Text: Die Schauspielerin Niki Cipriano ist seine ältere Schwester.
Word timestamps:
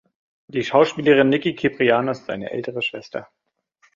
Die 0.47 0.63
Schauspielerin 0.63 1.29
Niki 1.29 1.55
Cipriano 1.55 2.09
ist 2.11 2.25
seine 2.25 2.49
ältere 2.49 2.81
Schwester. 2.81 3.29